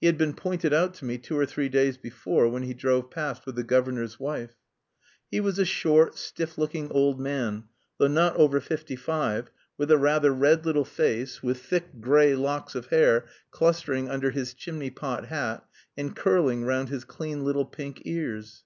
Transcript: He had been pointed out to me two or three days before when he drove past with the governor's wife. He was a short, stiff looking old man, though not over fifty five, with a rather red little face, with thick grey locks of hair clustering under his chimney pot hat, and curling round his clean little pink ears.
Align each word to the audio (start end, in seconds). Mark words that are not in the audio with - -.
He 0.00 0.06
had 0.06 0.16
been 0.16 0.34
pointed 0.34 0.72
out 0.72 0.94
to 0.94 1.04
me 1.04 1.18
two 1.18 1.36
or 1.36 1.44
three 1.46 1.68
days 1.68 1.96
before 1.98 2.48
when 2.48 2.62
he 2.62 2.72
drove 2.74 3.10
past 3.10 3.44
with 3.44 3.56
the 3.56 3.64
governor's 3.64 4.20
wife. 4.20 4.54
He 5.32 5.40
was 5.40 5.58
a 5.58 5.64
short, 5.64 6.16
stiff 6.16 6.56
looking 6.56 6.92
old 6.92 7.18
man, 7.18 7.64
though 7.98 8.06
not 8.06 8.36
over 8.36 8.60
fifty 8.60 8.94
five, 8.94 9.50
with 9.76 9.90
a 9.90 9.98
rather 9.98 10.30
red 10.32 10.64
little 10.64 10.84
face, 10.84 11.42
with 11.42 11.58
thick 11.58 12.00
grey 12.00 12.36
locks 12.36 12.76
of 12.76 12.86
hair 12.86 13.24
clustering 13.50 14.08
under 14.08 14.30
his 14.30 14.54
chimney 14.54 14.90
pot 14.90 15.26
hat, 15.26 15.66
and 15.96 16.14
curling 16.14 16.62
round 16.62 16.88
his 16.88 17.02
clean 17.02 17.44
little 17.44 17.64
pink 17.64 18.02
ears. 18.04 18.62